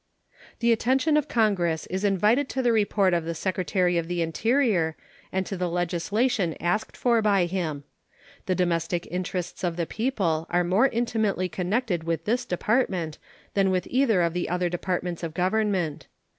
The 0.61 0.71
attention 0.71 1.15
of 1.15 1.27
Congress 1.27 1.85
is 1.85 2.03
invited 2.03 2.49
to 2.49 2.63
the 2.63 2.71
report 2.71 3.13
of 3.13 3.23
the 3.23 3.35
Secretary 3.35 3.99
of 3.99 4.07
the 4.07 4.23
Interior 4.23 4.95
and 5.31 5.45
to 5.45 5.55
the 5.55 5.69
legislation 5.69 6.55
asked 6.59 6.97
for 6.97 7.21
by 7.21 7.45
him. 7.45 7.83
The 8.47 8.55
domestic 8.55 9.05
interests 9.11 9.63
of 9.63 9.75
the 9.77 9.85
people 9.85 10.47
are 10.49 10.63
more 10.63 10.87
intimately 10.87 11.47
connected 11.49 12.03
with 12.03 12.25
this 12.25 12.45
Department 12.45 13.19
than 13.53 13.69
with 13.69 13.87
either 13.91 14.23
of 14.23 14.33
the 14.33 14.49
other 14.49 14.69
Departments 14.69 15.21
of 15.21 15.35
Government. 15.35 16.07